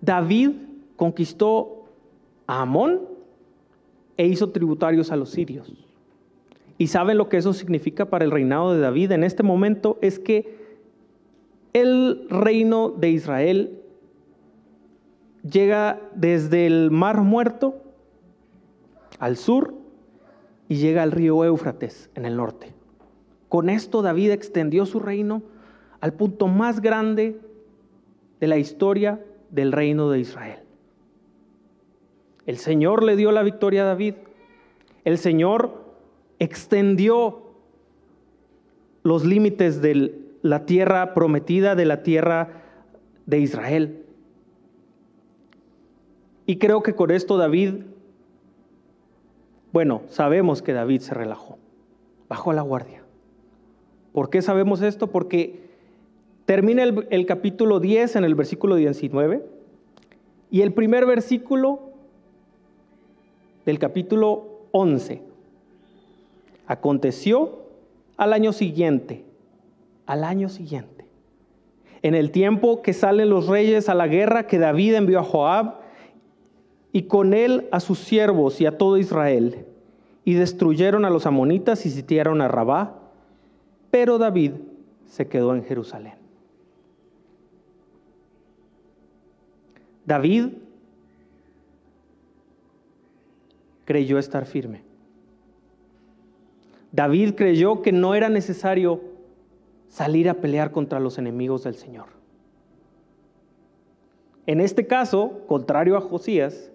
David 0.00 0.52
conquistó 0.96 1.84
a 2.46 2.62
Amón 2.62 3.00
e 4.16 4.26
hizo 4.26 4.50
tributarios 4.50 5.10
a 5.10 5.16
los 5.16 5.30
sirios. 5.30 5.72
Y 6.78 6.86
saben 6.86 7.18
lo 7.18 7.28
que 7.28 7.36
eso 7.36 7.52
significa 7.52 8.06
para 8.06 8.24
el 8.24 8.30
reinado 8.30 8.72
de 8.72 8.80
David 8.80 9.12
en 9.12 9.24
este 9.24 9.42
momento 9.42 9.98
es 10.00 10.18
que 10.18 10.58
el 11.72 12.26
reino 12.30 12.90
de 12.90 13.10
Israel 13.10 13.80
llega 15.42 16.00
desde 16.14 16.66
el 16.66 16.90
Mar 16.90 17.22
Muerto 17.22 17.82
al 19.18 19.36
sur 19.36 19.74
y 20.68 20.76
llega 20.76 21.02
al 21.02 21.12
río 21.12 21.44
Éufrates 21.44 22.10
en 22.14 22.24
el 22.24 22.36
norte. 22.36 22.72
Con 23.48 23.68
esto 23.68 24.02
David 24.02 24.30
extendió 24.30 24.86
su 24.86 25.00
reino 25.00 25.42
al 26.00 26.12
punto 26.14 26.46
más 26.46 26.80
grande 26.80 27.38
de 28.40 28.46
la 28.46 28.58
historia 28.58 29.24
del 29.50 29.72
reino 29.72 30.10
de 30.10 30.20
Israel. 30.20 30.60
El 32.46 32.56
Señor 32.58 33.02
le 33.02 33.16
dio 33.16 33.32
la 33.32 33.42
victoria 33.42 33.82
a 33.82 33.86
David. 33.86 34.14
El 35.04 35.18
Señor 35.18 35.84
extendió 36.38 37.42
los 39.02 39.24
límites 39.24 39.82
del 39.82 40.30
la 40.42 40.64
tierra 40.64 41.14
prometida 41.14 41.74
de 41.74 41.84
la 41.84 42.02
tierra 42.02 42.62
de 43.26 43.40
Israel. 43.40 44.04
Y 46.46 46.56
creo 46.56 46.82
que 46.82 46.94
con 46.94 47.10
esto 47.10 47.36
David, 47.36 47.74
bueno, 49.72 50.02
sabemos 50.08 50.62
que 50.62 50.72
David 50.72 51.00
se 51.00 51.14
relajó, 51.14 51.58
bajó 52.28 52.52
la 52.52 52.62
guardia. 52.62 53.02
¿Por 54.12 54.30
qué 54.30 54.42
sabemos 54.42 54.82
esto? 54.82 55.08
Porque 55.08 55.69
Termina 56.50 56.82
el, 56.82 57.26
capítulo 57.26 57.78
10 57.78 58.16
en 58.16 58.24
el 58.24 58.34
versículo 58.34 58.74
19 58.74 59.46
y 60.50 60.62
el 60.62 60.72
primer 60.72 61.06
versículo 61.06 61.92
del 63.64 63.78
capítulo 63.78 64.66
11. 64.72 65.22
Aconteció 66.66 67.60
al 68.16 68.32
año 68.32 68.52
siguiente, 68.52 69.24
al 70.06 70.24
año 70.24 70.48
siguiente, 70.48 71.04
en 72.02 72.16
el 72.16 72.32
tiempo 72.32 72.82
que 72.82 72.94
salen 72.94 73.30
los 73.30 73.46
reyes 73.46 73.88
a 73.88 73.94
la 73.94 74.08
guerra, 74.08 74.48
que 74.48 74.58
David 74.58 74.94
envió 74.94 75.20
a 75.20 75.22
Joab 75.22 75.74
y 76.90 77.02
con 77.02 77.32
él 77.32 77.68
a 77.70 77.78
sus 77.78 78.00
siervos 78.00 78.60
y 78.60 78.66
a 78.66 78.76
todo 78.76 78.98
Israel, 78.98 79.66
y 80.24 80.34
destruyeron 80.34 81.04
a 81.04 81.10
los 81.10 81.26
amonitas 81.26 81.86
y 81.86 81.90
sitiaron 81.90 82.40
a 82.40 82.48
Rabá, 82.48 82.98
pero 83.92 84.18
David 84.18 84.54
se 85.06 85.28
quedó 85.28 85.54
en 85.54 85.62
Jerusalén. 85.62 86.19
David 90.10 90.48
creyó 93.84 94.18
estar 94.18 94.44
firme. 94.44 94.82
David 96.90 97.34
creyó 97.36 97.80
que 97.80 97.92
no 97.92 98.16
era 98.16 98.28
necesario 98.28 99.02
salir 99.86 100.28
a 100.28 100.34
pelear 100.34 100.72
contra 100.72 100.98
los 100.98 101.16
enemigos 101.18 101.62
del 101.62 101.76
Señor. 101.76 102.06
En 104.46 104.60
este 104.60 104.88
caso, 104.88 105.44
contrario 105.46 105.96
a 105.96 106.00
Josías, 106.00 106.72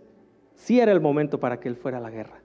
sí 0.54 0.80
era 0.80 0.94
el 0.94 1.01
momento 1.01 1.38
para 1.38 1.60
que 1.60 1.68
él 1.68 1.75
fuera 1.75 1.98
a 1.98 2.01
la 2.01 2.12
guerra. 2.12 2.39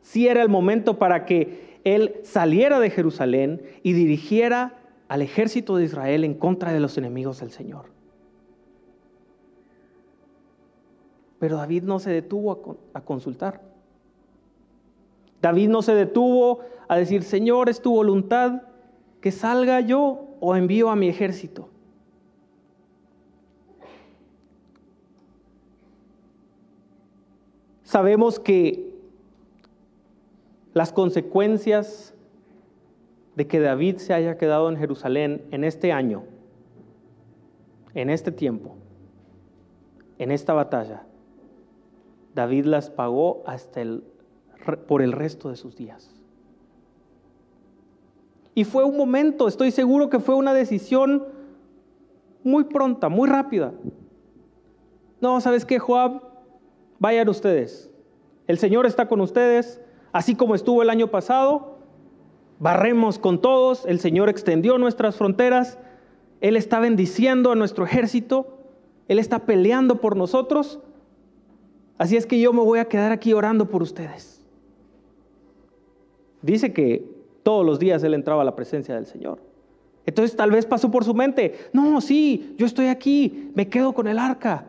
Sí 0.00 0.28
era 0.28 0.40
el 0.40 0.48
momento 0.48 0.98
para 0.98 1.26
que 1.26 1.78
él 1.84 2.14
saliera 2.22 2.80
de 2.80 2.88
Jerusalén 2.88 3.60
y 3.82 3.92
dirigiera 3.92 4.78
al 5.08 5.20
ejército 5.20 5.76
de 5.76 5.84
Israel 5.84 6.24
en 6.24 6.32
contra 6.32 6.72
de 6.72 6.80
los 6.80 6.96
enemigos 6.96 7.40
del 7.40 7.50
Señor. 7.50 7.99
Pero 11.40 11.56
David 11.56 11.84
no 11.84 11.98
se 11.98 12.10
detuvo 12.10 12.76
a, 12.92 13.00
consultar. 13.00 13.62
David 15.40 15.70
no 15.70 15.80
se 15.80 15.94
detuvo 15.94 16.60
a 16.86 16.96
decir, 16.96 17.22
Señor, 17.22 17.70
es 17.70 17.80
tu 17.80 17.92
voluntad 17.92 18.62
que 19.22 19.32
salga 19.32 19.80
yo 19.80 20.26
o 20.38 20.54
envío 20.54 20.90
a 20.90 20.96
mi 20.96 21.08
ejército. 21.08 21.70
Sabemos 27.84 28.38
que 28.38 28.94
las 30.74 30.92
consecuencias 30.92 32.14
de 33.34 33.46
que 33.46 33.60
David 33.60 33.96
se 33.96 34.12
haya 34.12 34.36
quedado 34.36 34.68
en 34.68 34.76
Jerusalén 34.76 35.42
en 35.52 35.64
este 35.64 35.90
año, 35.90 36.22
en 37.94 38.10
este 38.10 38.30
tiempo, 38.30 38.76
en 40.18 40.32
esta 40.32 40.52
batalla, 40.52 41.06
David 42.34 42.66
las 42.66 42.90
pagó 42.90 43.42
hasta 43.46 43.80
el 43.80 44.04
por 44.86 45.02
el 45.02 45.12
resto 45.12 45.50
de 45.50 45.56
sus 45.56 45.76
días. 45.76 46.10
Y 48.54 48.64
fue 48.64 48.84
un 48.84 48.96
momento, 48.96 49.48
estoy 49.48 49.70
seguro 49.70 50.10
que 50.10 50.20
fue 50.20 50.34
una 50.34 50.52
decisión 50.52 51.24
muy 52.42 52.64
pronta, 52.64 53.08
muy 53.08 53.28
rápida. 53.28 53.72
No, 55.20 55.40
¿sabes 55.40 55.64
qué, 55.64 55.78
Joab? 55.78 56.22
Vayan 56.98 57.28
ustedes. 57.28 57.90
El 58.46 58.58
Señor 58.58 58.86
está 58.86 59.08
con 59.08 59.20
ustedes, 59.20 59.80
así 60.12 60.34
como 60.34 60.54
estuvo 60.54 60.82
el 60.82 60.90
año 60.90 61.08
pasado. 61.08 61.78
Barremos 62.58 63.18
con 63.18 63.40
todos, 63.40 63.86
el 63.86 64.00
Señor 64.00 64.28
extendió 64.28 64.76
nuestras 64.76 65.16
fronteras, 65.16 65.78
Él 66.42 66.56
está 66.56 66.78
bendiciendo 66.80 67.52
a 67.52 67.54
nuestro 67.54 67.84
ejército, 67.84 68.58
Él 69.08 69.18
está 69.18 69.46
peleando 69.46 70.00
por 70.00 70.16
nosotros. 70.16 70.80
Así 72.00 72.16
es 72.16 72.24
que 72.24 72.40
yo 72.40 72.54
me 72.54 72.62
voy 72.62 72.78
a 72.78 72.86
quedar 72.86 73.12
aquí 73.12 73.34
orando 73.34 73.68
por 73.68 73.82
ustedes. 73.82 74.40
Dice 76.40 76.72
que 76.72 77.06
todos 77.42 77.66
los 77.66 77.78
días 77.78 78.02
él 78.02 78.14
entraba 78.14 78.40
a 78.40 78.44
la 78.46 78.56
presencia 78.56 78.94
del 78.94 79.04
Señor. 79.04 79.38
Entonces 80.06 80.34
tal 80.34 80.50
vez 80.50 80.64
pasó 80.64 80.90
por 80.90 81.04
su 81.04 81.12
mente, 81.12 81.58
no, 81.74 82.00
sí, 82.00 82.54
yo 82.56 82.64
estoy 82.64 82.86
aquí, 82.86 83.52
me 83.54 83.68
quedo 83.68 83.92
con 83.92 84.08
el 84.08 84.18
arca. 84.18 84.64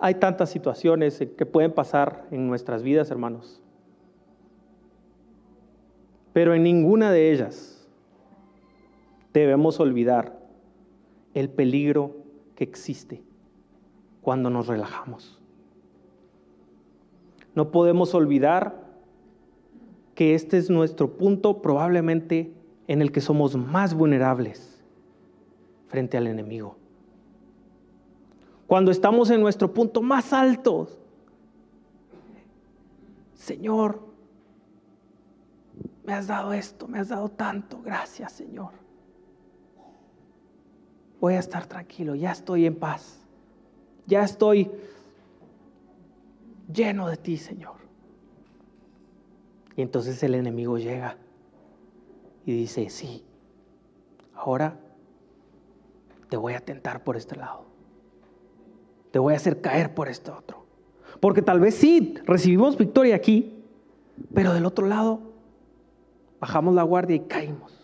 Hay 0.00 0.16
tantas 0.16 0.50
situaciones 0.50 1.16
que 1.34 1.46
pueden 1.46 1.72
pasar 1.72 2.26
en 2.30 2.46
nuestras 2.46 2.82
vidas, 2.82 3.10
hermanos. 3.10 3.62
Pero 6.34 6.52
en 6.52 6.62
ninguna 6.62 7.10
de 7.10 7.32
ellas 7.32 7.73
debemos 9.40 9.80
olvidar 9.80 10.38
el 11.34 11.50
peligro 11.50 12.16
que 12.54 12.64
existe 12.64 13.22
cuando 14.22 14.48
nos 14.48 14.68
relajamos. 14.68 15.40
No 17.54 17.70
podemos 17.70 18.14
olvidar 18.14 18.82
que 20.14 20.34
este 20.34 20.56
es 20.56 20.70
nuestro 20.70 21.16
punto 21.16 21.60
probablemente 21.60 22.54
en 22.86 23.02
el 23.02 23.10
que 23.10 23.20
somos 23.20 23.56
más 23.56 23.94
vulnerables 23.94 24.82
frente 25.88 26.16
al 26.16 26.26
enemigo. 26.26 26.76
Cuando 28.66 28.90
estamos 28.90 29.30
en 29.30 29.40
nuestro 29.40 29.72
punto 29.74 30.00
más 30.00 30.32
alto, 30.32 30.88
Señor, 33.34 34.00
me 36.04 36.14
has 36.14 36.28
dado 36.28 36.52
esto, 36.52 36.86
me 36.86 36.98
has 36.98 37.08
dado 37.08 37.28
tanto, 37.28 37.80
gracias 37.82 38.32
Señor. 38.32 38.83
Voy 41.24 41.36
a 41.36 41.38
estar 41.38 41.64
tranquilo, 41.66 42.14
ya 42.14 42.32
estoy 42.32 42.66
en 42.66 42.74
paz 42.74 43.24
ya 44.06 44.22
estoy 44.22 44.70
lleno 46.70 47.08
de 47.08 47.16
ti, 47.16 47.38
Señor. 47.38 47.76
Y 49.74 49.80
entonces 49.80 50.22
el 50.22 50.34
enemigo 50.34 50.76
llega 50.76 51.16
y 52.44 52.52
dice, 52.52 52.90
sí, 52.90 53.24
ahora 54.34 54.78
te 56.28 56.36
voy 56.36 56.52
a 56.52 56.60
tentar 56.60 57.02
por 57.02 57.16
este 57.16 57.36
lado. 57.36 57.64
Te 59.10 59.18
voy 59.18 59.32
a 59.32 59.36
hacer 59.36 59.62
caer 59.62 59.94
por 59.94 60.08
este 60.08 60.30
otro. 60.30 60.66
Porque 61.20 61.40
tal 61.40 61.60
vez 61.60 61.74
sí, 61.74 62.14
recibimos 62.26 62.76
victoria 62.76 63.16
aquí, 63.16 63.64
pero 64.34 64.52
del 64.52 64.66
otro 64.66 64.86
lado 64.86 65.20
bajamos 66.38 66.74
la 66.74 66.82
guardia 66.82 67.16
y 67.16 67.20
caímos. 67.20 67.83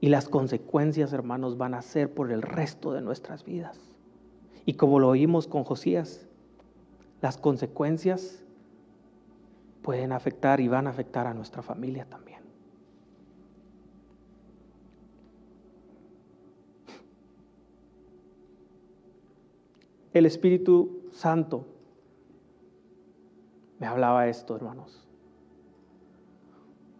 Y 0.00 0.08
las 0.08 0.28
consecuencias, 0.28 1.12
hermanos, 1.12 1.58
van 1.58 1.74
a 1.74 1.82
ser 1.82 2.12
por 2.12 2.30
el 2.30 2.42
resto 2.42 2.92
de 2.92 3.00
nuestras 3.00 3.44
vidas. 3.44 3.78
Y 4.64 4.74
como 4.74 5.00
lo 5.00 5.08
oímos 5.08 5.48
con 5.48 5.64
Josías, 5.64 6.28
las 7.20 7.36
consecuencias 7.36 8.44
pueden 9.82 10.12
afectar 10.12 10.60
y 10.60 10.68
van 10.68 10.86
a 10.86 10.90
afectar 10.90 11.26
a 11.26 11.34
nuestra 11.34 11.62
familia 11.62 12.04
también. 12.04 12.38
El 20.12 20.26
Espíritu 20.26 21.02
Santo 21.12 21.64
me 23.78 23.86
hablaba 23.86 24.28
esto, 24.28 24.56
hermanos. 24.56 25.06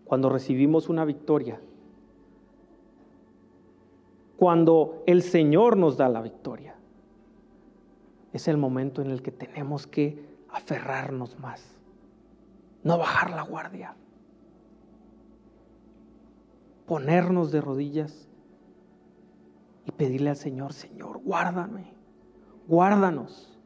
Cuando 0.05 0.29
recibimos 0.31 0.89
una 0.89 1.05
victoria, 1.05 1.61
cuando 4.38 5.03
el 5.07 5.22
Señor 5.22 5.77
nos 5.77 5.96
da 5.96 6.09
la 6.09 6.22
victoria. 6.22 6.77
Es 8.33 8.46
el 8.46 8.57
momento 8.57 9.03
en 9.03 9.11
el 9.11 9.20
que 9.20 9.33
tenemos 9.33 9.88
que 9.88 10.24
aferrarnos 10.48 11.37
más, 11.40 11.61
no 12.85 12.98
bajar 12.98 13.31
la 13.31 13.42
guardia, 13.42 13.96
ponernos 16.87 17.51
de 17.51 17.61
rodillas 17.61 18.29
y 19.85 19.90
pedirle 19.90 20.31
al 20.31 20.37
Señor, 20.37 20.72
Señor, 20.72 21.18
guárdame, 21.24 21.92
guárdanos, 22.68 23.59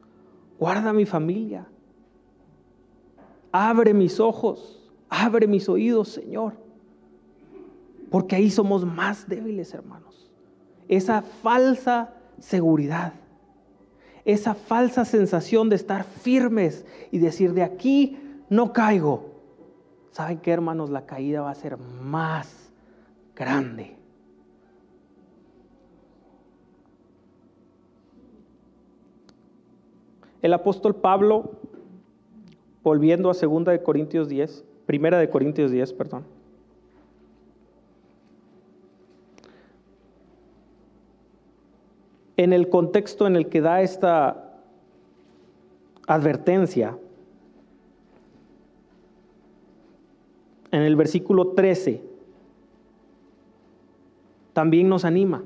guarda 0.57 0.91
mi 0.91 1.05
familia, 1.05 1.67
abre 3.51 3.93
mis 3.93 4.19
ojos, 4.19 4.91
abre 5.07 5.45
mis 5.45 5.69
oídos, 5.69 6.07
Señor, 6.07 6.57
porque 8.09 8.37
ahí 8.37 8.49
somos 8.49 8.83
más 8.83 9.29
débiles, 9.29 9.71
hermanos 9.75 10.12
esa 10.87 11.21
falsa 11.21 12.13
seguridad, 12.39 13.13
esa 14.25 14.53
falsa 14.55 15.05
sensación 15.05 15.69
de 15.69 15.75
estar 15.75 16.03
firmes 16.03 16.85
y 17.11 17.19
decir, 17.19 17.53
de 17.53 17.63
aquí 17.63 18.17
no 18.49 18.73
caigo. 18.73 19.31
¿Saben 20.11 20.37
qué, 20.37 20.51
hermanos? 20.51 20.89
La 20.89 21.05
caída 21.05 21.41
va 21.41 21.51
a 21.51 21.55
ser 21.55 21.77
más 21.77 22.71
grande. 23.35 23.95
El 30.43 30.53
apóstol 30.53 30.95
Pablo, 30.95 31.53
volviendo 32.83 33.29
a 33.29 33.33
segunda 33.33 33.71
de 33.71 33.81
Corintios 33.81 34.27
10, 34.27 34.65
primera 34.85 35.17
de 35.17 35.29
Corintios 35.29 35.71
10, 35.71 35.93
perdón. 35.93 36.25
En 42.43 42.51
el 42.51 42.67
contexto 42.67 43.25
en 43.25 43.37
el 43.37 43.47
que 43.47 43.61
da 43.61 43.81
esta 43.81 44.59
advertencia, 46.07 46.97
en 50.69 50.81
el 50.81 50.97
versículo 50.97 51.51
13, 51.51 52.01
también 54.51 54.89
nos 54.89 55.05
anima. 55.05 55.41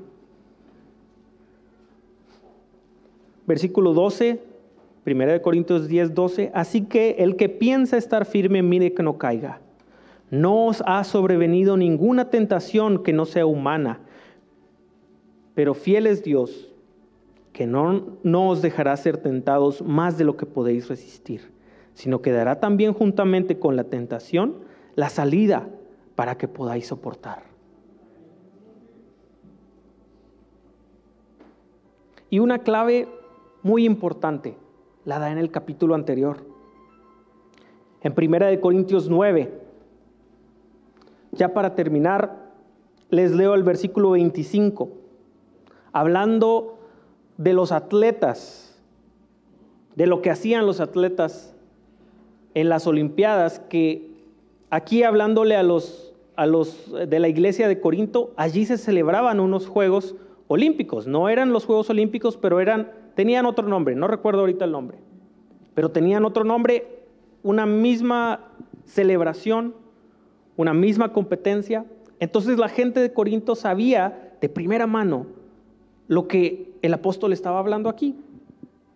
Versículo 3.46 3.92
12, 3.92 4.42
1 5.06 5.42
Corintios 5.42 5.86
10, 5.86 6.16
12. 6.16 6.50
Así 6.52 6.86
que 6.86 7.10
el 7.20 7.36
que 7.36 7.48
piensa 7.48 7.96
estar 7.96 8.24
firme, 8.24 8.60
mire 8.60 8.92
que 8.92 9.04
no 9.04 9.18
caiga. 9.18 9.60
No 10.32 10.66
os 10.66 10.82
ha 10.84 11.04
sobrevenido 11.04 11.76
ninguna 11.76 12.28
tentación 12.28 13.04
que 13.04 13.12
no 13.12 13.24
sea 13.24 13.46
humana, 13.46 14.00
pero 15.54 15.74
fiel 15.74 16.08
es 16.08 16.24
Dios, 16.24 16.67
que 17.58 17.66
no, 17.66 18.18
no 18.22 18.50
os 18.50 18.62
dejará 18.62 18.96
ser 18.96 19.16
tentados 19.16 19.82
más 19.82 20.16
de 20.16 20.22
lo 20.22 20.36
que 20.36 20.46
podéis 20.46 20.88
resistir, 20.88 21.50
sino 21.92 22.22
que 22.22 22.30
dará 22.30 22.60
también 22.60 22.92
juntamente 22.92 23.58
con 23.58 23.74
la 23.74 23.82
tentación 23.82 24.58
la 24.94 25.08
salida 25.08 25.68
para 26.14 26.38
que 26.38 26.46
podáis 26.46 26.86
soportar. 26.86 27.42
Y 32.30 32.38
una 32.38 32.60
clave 32.60 33.08
muy 33.64 33.84
importante 33.84 34.56
la 35.04 35.18
da 35.18 35.32
en 35.32 35.38
el 35.38 35.50
capítulo 35.50 35.96
anterior. 35.96 36.46
En 38.02 38.14
Primera 38.14 38.46
de 38.46 38.60
Corintios 38.60 39.08
9, 39.08 39.52
ya 41.32 41.52
para 41.52 41.74
terminar, 41.74 42.52
les 43.10 43.32
leo 43.32 43.54
el 43.54 43.64
versículo 43.64 44.12
25, 44.12 44.90
hablando 45.90 46.77
de 47.38 47.54
los 47.54 47.72
atletas, 47.72 48.78
de 49.96 50.06
lo 50.06 50.20
que 50.20 50.30
hacían 50.30 50.66
los 50.66 50.80
atletas 50.80 51.56
en 52.52 52.68
las 52.68 52.86
Olimpiadas, 52.86 53.60
que 53.70 54.10
aquí 54.68 55.02
hablándole 55.02 55.56
a 55.56 55.62
los, 55.62 56.12
a 56.36 56.44
los 56.44 56.92
de 56.92 57.18
la 57.18 57.28
iglesia 57.28 57.66
de 57.66 57.80
Corinto, 57.80 58.34
allí 58.36 58.66
se 58.66 58.76
celebraban 58.76 59.40
unos 59.40 59.66
Juegos 59.66 60.14
Olímpicos. 60.48 61.06
No 61.06 61.30
eran 61.30 61.52
los 61.52 61.64
Juegos 61.64 61.88
Olímpicos, 61.88 62.36
pero 62.36 62.60
eran 62.60 62.92
Tenían 63.18 63.46
otro 63.46 63.66
nombre, 63.66 63.96
no 63.96 64.06
recuerdo 64.06 64.42
ahorita 64.42 64.64
el 64.64 64.70
nombre, 64.70 64.96
pero 65.74 65.90
tenían 65.90 66.24
otro 66.24 66.44
nombre, 66.44 66.86
una 67.42 67.66
misma 67.66 68.52
celebración, 68.84 69.74
una 70.56 70.72
misma 70.72 71.12
competencia. 71.12 71.84
Entonces 72.20 72.58
la 72.58 72.68
gente 72.68 73.00
de 73.00 73.12
Corinto 73.12 73.56
sabía 73.56 74.36
de 74.40 74.48
primera 74.48 74.86
mano 74.86 75.26
lo 76.06 76.28
que 76.28 76.67
el 76.82 76.94
apóstol 76.94 77.32
estaba 77.32 77.58
hablando 77.58 77.88
aquí. 77.88 78.16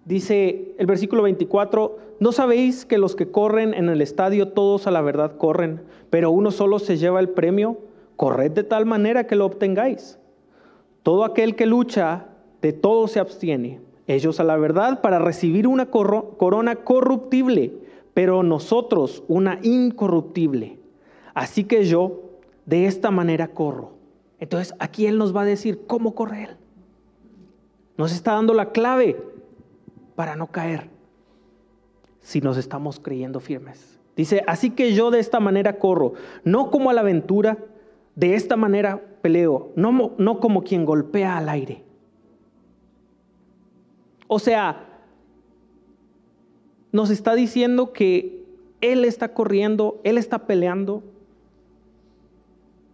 Dice 0.05 0.75
el 0.79 0.87
versículo 0.87 1.23
24, 1.23 1.99
¿no 2.19 2.33
sabéis 2.33 2.85
que 2.85 2.99
los 2.99 3.15
que 3.15 3.31
corren 3.31 3.75
en 3.75 3.89
el 3.89 4.01
estadio 4.01 4.49
todos 4.49 4.87
a 4.87 4.91
la 4.91 5.01
verdad 5.01 5.37
corren, 5.37 5.83
pero 6.11 6.31
uno 6.31 6.51
solo 6.51 6.79
se 6.79 6.97
lleva 6.97 7.21
el 7.21 7.29
premio? 7.29 7.79
Corred 8.17 8.51
de 8.51 8.65
tal 8.65 8.87
manera 8.87 9.27
que 9.27 9.37
lo 9.37 9.47
obtengáis. 9.47 10.19
Todo 11.03 11.25
aquel 11.25 11.57
que 11.57 11.67
lucha, 11.67 12.27
de 12.61 12.73
todo 12.73 13.09
se 13.09 13.21
abstiene 13.21 13.81
ellos 14.07 14.41
a 14.41 14.45
la 14.45 14.57
verdad 14.57 15.01
para 15.01 15.19
recibir 15.19 15.67
una 15.67 15.87
corona 15.87 16.77
corruptible, 16.77 17.73
pero 18.15 18.43
nosotros 18.43 19.23
una 19.29 19.59
incorruptible. 19.63 20.79
Así 21.35 21.65
que 21.65 21.85
yo 21.85 22.21
de 22.67 22.87
esta 22.87 23.11
manera 23.11 23.49
corro. 23.49 23.93
Entonces 24.39 24.75
aquí 24.79 25.07
Él 25.07 25.19
nos 25.19 25.35
va 25.35 25.43
a 25.43 25.47
decir 25.47 25.87
cómo 25.87 26.15
correr. 26.15 26.57
Nos 28.03 28.13
está 28.13 28.33
dando 28.33 28.53
la 28.53 28.73
clave 28.73 29.17
para 30.17 30.35
no 30.35 30.49
caer 30.49 30.91
si 32.21 32.41
nos 32.41 32.57
estamos 32.57 32.99
creyendo 32.99 33.39
firmes. 33.39 33.99
Dice, 34.17 34.43
así 34.47 34.71
que 34.71 34.93
yo 34.93 35.13
de 35.13 35.21
esta 35.21 35.39
manera 35.39 35.79
corro, 35.79 36.15
no 36.45 36.71
como 36.71 36.91
a 36.91 36.93
la 36.93 37.03
aventura, 37.03 37.59
de 38.17 38.35
esta 38.35 38.57
manera 38.57 39.01
peleo, 39.23 39.71
no, 39.77 40.13
no 40.19 40.41
como 40.41 40.65
quien 40.65 40.85
golpea 40.85 41.39
al 41.39 41.49
aire 41.49 41.85
o 44.35 44.39
sea, 44.39 44.87
nos 46.91 47.11
está 47.11 47.35
diciendo 47.35 47.93
que 47.93 48.47
Él 48.81 49.05
está 49.05 49.35
corriendo, 49.35 50.01
Él 50.05 50.17
está 50.17 50.47
peleando 50.47 51.03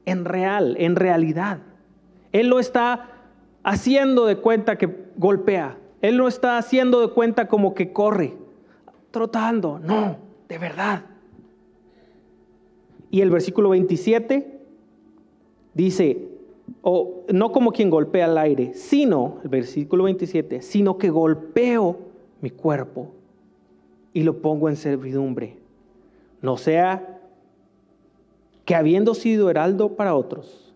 en 0.05 0.25
real, 0.25 0.75
en 0.81 0.97
realidad. 0.97 1.61
Él 2.33 2.49
lo 2.49 2.59
está 2.59 3.18
haciendo 3.69 4.25
de 4.25 4.37
cuenta 4.37 4.79
que 4.79 4.89
golpea. 5.17 5.77
Él 6.01 6.17
lo 6.17 6.27
está 6.27 6.57
haciendo 6.57 7.01
de 7.01 7.13
cuenta 7.13 7.49
como 7.49 7.75
que 7.75 7.93
corre, 7.93 8.35
trotando. 9.11 9.79
No, 9.79 10.17
de 10.49 10.57
verdad. 10.57 11.05
Y 13.11 13.21
el 13.21 13.31
versículo 13.31 13.69
27 13.71 14.59
dice, 15.75 16.29
o 16.81 17.25
no 17.31 17.53
como 17.53 17.73
quien 17.73 17.91
golpea 17.91 18.25
al 18.25 18.39
aire, 18.39 18.73
sino, 18.73 19.39
el 19.43 19.51
versículo 19.51 20.05
27, 20.05 20.63
sino 20.63 20.97
que 20.97 21.11
golpeo 21.11 21.99
mi 22.41 22.49
cuerpo 22.49 23.13
y 24.15 24.23
lo 24.23 24.41
pongo 24.41 24.71
en 24.71 24.77
servidumbre. 24.77 25.59
No 26.41 26.57
sea 26.57 27.21
que 28.65 28.75
habiendo 28.75 29.15
sido 29.15 29.51
heraldo 29.51 29.95
para 29.95 30.15
otros, 30.15 30.73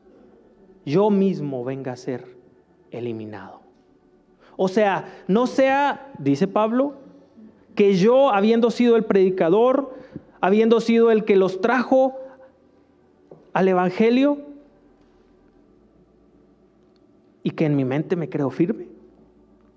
yo 0.84 1.08
mismo 1.08 1.64
venga 1.64 1.92
a 1.92 1.96
ser 1.96 2.41
eliminado. 2.92 3.60
O 4.56 4.68
sea, 4.68 5.12
no 5.26 5.46
sea, 5.46 6.12
dice 6.18 6.46
Pablo, 6.46 6.94
que 7.74 7.94
yo 7.94 8.30
habiendo 8.30 8.70
sido 8.70 8.96
el 8.96 9.04
predicador, 9.04 9.94
habiendo 10.40 10.80
sido 10.80 11.10
el 11.10 11.24
que 11.24 11.36
los 11.36 11.60
trajo 11.60 12.16
al 13.52 13.68
Evangelio, 13.68 14.52
y 17.42 17.50
que 17.50 17.66
en 17.66 17.76
mi 17.76 17.84
mente 17.84 18.16
me 18.16 18.28
creo 18.28 18.50
firme. 18.50 18.86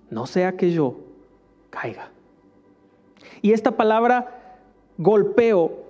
No 0.10 0.28
sea 0.28 0.56
que 0.56 0.72
yo 0.72 0.98
caiga. 1.70 2.12
Y 3.42 3.54
esta 3.54 3.72
palabra 3.72 4.60
golpeo, 4.98 5.84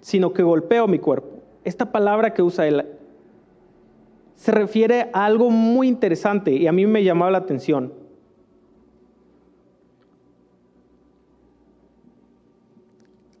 sino 0.00 0.32
que 0.32 0.42
golpeo 0.42 0.88
mi 0.88 0.98
cuerpo. 0.98 1.28
Esta 1.64 1.92
palabra 1.92 2.34
que 2.34 2.42
usa 2.42 2.66
él 2.66 2.84
se 4.36 4.52
refiere 4.52 5.10
a 5.12 5.24
algo 5.24 5.50
muy 5.50 5.88
interesante 5.88 6.52
y 6.52 6.66
a 6.66 6.72
mí 6.72 6.86
me 6.86 7.02
llamaba 7.02 7.30
la 7.30 7.38
atención. 7.38 7.92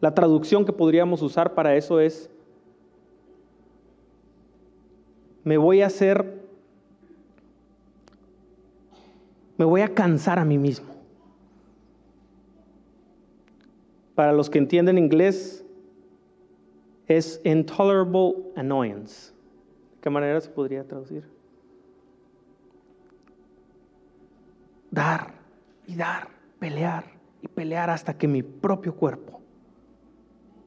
La 0.00 0.14
traducción 0.14 0.64
que 0.64 0.72
podríamos 0.72 1.22
usar 1.22 1.54
para 1.54 1.76
eso 1.76 2.00
es, 2.00 2.30
me 5.44 5.56
voy 5.56 5.82
a 5.82 5.86
hacer 5.86 6.46
me 9.56 9.64
voy 9.64 9.80
a 9.80 9.94
cansar 9.94 10.38
a 10.38 10.44
mí 10.44 10.58
mismo. 10.58 10.94
Para 14.14 14.32
los 14.32 14.50
que 14.50 14.58
entienden 14.58 14.98
inglés, 14.98 15.64
es 17.06 17.40
intolerable 17.44 18.34
annoyance. 18.56 19.35
¿De 20.06 20.08
qué 20.08 20.14
manera 20.14 20.40
se 20.40 20.50
podría 20.50 20.84
traducir? 20.84 21.24
Dar 24.88 25.34
y 25.84 25.96
dar, 25.96 26.28
pelear 26.60 27.06
y 27.42 27.48
pelear 27.48 27.90
hasta 27.90 28.16
que 28.16 28.28
mi 28.28 28.44
propio 28.44 28.94
cuerpo 28.94 29.40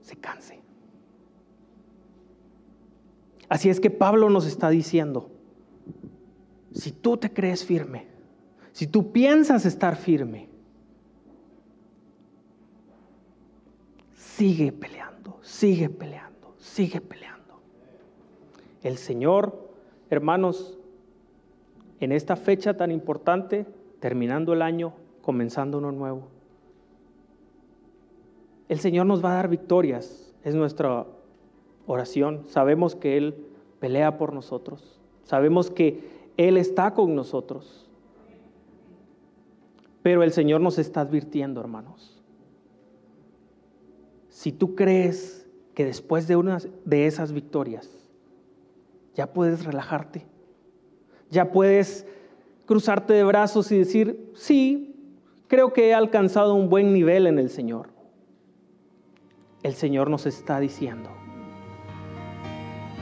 se 0.02 0.18
canse. 0.18 0.60
Así 3.48 3.70
es 3.70 3.80
que 3.80 3.90
Pablo 3.90 4.30
nos 4.30 4.46
está 4.46 4.70
diciendo, 4.70 5.32
si 6.74 6.92
tú 6.92 7.16
te 7.16 7.32
crees 7.32 7.64
firme, 7.64 8.08
si 8.74 8.88
tú 8.88 9.14
piensas 9.14 9.66
estar 9.66 9.96
firme, 9.96 10.50
sigue 14.18 14.74
peleando, 14.74 15.40
sigue 15.42 15.90
peleando, 15.90 16.58
sigue 16.58 17.00
peleando. 17.00 17.39
El 18.84 18.98
Señor, 18.98 19.70
hermanos, 20.10 20.78
en 22.00 22.12
esta 22.12 22.36
fecha 22.36 22.78
tan 22.78 22.92
importante, 22.92 23.66
terminando 24.00 24.54
el 24.54 24.62
año, 24.62 24.94
comenzando 25.22 25.80
uno 25.80 25.92
nuevo, 25.92 26.28
el 28.70 28.80
Señor 28.80 29.06
nos 29.06 29.24
va 29.24 29.32
a 29.32 29.36
dar 29.36 29.50
victorias, 29.50 30.34
es 30.44 30.56
nuestra 30.56 31.06
oración. 31.88 32.44
Sabemos 32.48 32.96
que 32.96 33.18
Él 33.18 33.48
pelea 33.80 34.18
por 34.18 34.32
nosotros, 34.32 35.02
sabemos 35.24 35.70
que 35.72 36.32
Él 36.38 36.56
está 36.56 36.94
con 36.94 37.16
nosotros. 37.16 37.86
Pero 40.02 40.24
el 40.24 40.32
Señor 40.32 40.62
nos 40.62 40.80
está 40.80 41.02
advirtiendo, 41.02 41.60
hermanos. 41.60 42.16
si 44.30 44.54
tú 44.54 44.74
crees 44.74 45.46
que 45.74 45.84
después 45.84 46.28
de 46.28 46.38
una 46.38 46.60
de 46.86 47.08
esas 47.08 47.34
victorias 47.34 47.99
ya 49.20 49.34
puedes 49.34 49.66
relajarte, 49.66 50.26
ya 51.30 51.52
puedes 51.52 52.08
cruzarte 52.66 53.12
de 53.12 53.26
brazos 53.26 53.70
y 53.70 53.78
decir, 53.78 54.32
sí, 54.34 54.96
creo 55.50 55.74
que 55.74 55.90
he 55.90 55.94
alcanzado 55.94 56.54
un 56.54 56.70
buen 56.70 56.94
nivel 56.94 57.28
en 57.28 57.38
el 57.38 57.50
Señor. 57.50 57.90
El 59.62 59.74
Señor 59.74 60.10
nos 60.10 60.26
está 60.26 60.62
diciendo, 60.62 61.10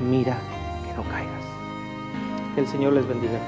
mira 0.09 0.39
que 0.87 0.97
no 0.97 1.07
caigas. 1.07 1.45
Que 2.55 2.61
el 2.61 2.67
Señor 2.67 2.93
les 2.93 3.07
bendiga. 3.07 3.39